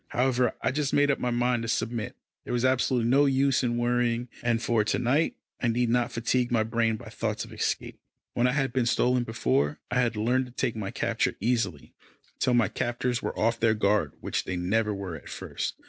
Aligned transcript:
However, 0.07 0.55
I 0.63 0.71
just 0.71 0.93
made 0.93 1.11
up 1.11 1.19
my 1.19 1.29
mind 1.29 1.61
to 1.61 1.67
submit. 1.67 2.15
There 2.43 2.53
was 2.53 2.65
absolutely 2.65 3.07
no 3.07 3.27
use 3.27 3.61
in 3.61 3.77
worrying, 3.77 4.29
and 4.41 4.59
for 4.59 4.83
to 4.83 4.97
night, 4.97 5.35
I 5.61 5.67
need 5.67 5.89
not 5.91 6.11
fatigue 6.11 6.51
my 6.51 6.63
brain 6.63 6.95
by 6.95 7.05
thoughts 7.09 7.45
of 7.45 7.53
escape. 7.53 7.99
When 8.33 8.47
I 8.47 8.53
had 8.53 8.73
been 8.73 8.87
stolen 8.87 9.25
before, 9.25 9.79
I 9.91 9.99
had 9.99 10.15
learned 10.15 10.47
to 10.47 10.53
take 10.53 10.75
my 10.75 10.89
capture 10.89 11.35
easily, 11.39 11.93
till 12.39 12.55
my 12.55 12.67
captors 12.67 13.21
were 13.21 13.37
off 13.37 13.59
their 13.59 13.75
guard 13.75 14.13
which 14.21 14.45
they 14.45 14.55
never 14.55 14.91
were 14.91 15.15
at 15.15 15.29
first. 15.29 15.75